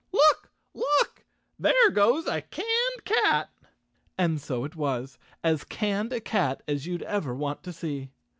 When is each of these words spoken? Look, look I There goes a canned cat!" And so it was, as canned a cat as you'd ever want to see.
Look, 0.11 0.49
look 0.73 1.13
I 1.19 1.21
There 1.59 1.91
goes 1.91 2.25
a 2.25 2.41
canned 2.41 3.05
cat!" 3.05 3.51
And 4.17 4.41
so 4.41 4.63
it 4.65 4.75
was, 4.75 5.19
as 5.43 5.63
canned 5.63 6.11
a 6.11 6.19
cat 6.19 6.63
as 6.67 6.87
you'd 6.87 7.03
ever 7.03 7.35
want 7.35 7.61
to 7.61 7.71
see. 7.71 8.09